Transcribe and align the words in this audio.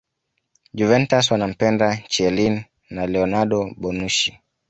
Juventus 0.73 1.31
wanampenda 1.31 1.95
Chielin 2.11 2.65
na 2.89 3.05
Leonardo 3.07 3.71
Bonucci 3.81 4.39